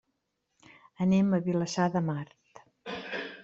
Anem 1.07 1.29
a 1.31 1.41
Vilassar 1.49 1.87
de 1.99 2.05
Mar. 2.09 2.25